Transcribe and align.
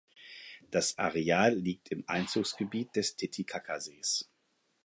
Das 0.71 0.97
Areal 0.97 1.53
liegt 1.53 1.89
im 1.89 2.03
Einzugsgebiet 2.09 2.95
des 2.95 3.15
Titicacasees. 3.17 4.31